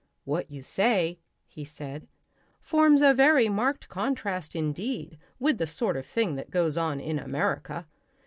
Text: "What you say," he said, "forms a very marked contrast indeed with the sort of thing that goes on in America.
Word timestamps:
"What 0.23 0.49
you 0.49 0.63
say," 0.63 1.19
he 1.47 1.63
said, 1.63 2.07
"forms 2.59 3.03
a 3.03 3.13
very 3.13 3.49
marked 3.49 3.87
contrast 3.87 4.55
indeed 4.55 5.19
with 5.37 5.59
the 5.59 5.67
sort 5.67 5.95
of 5.95 6.07
thing 6.07 6.33
that 6.37 6.49
goes 6.49 6.75
on 6.75 6.99
in 6.99 7.19
America. 7.19 7.85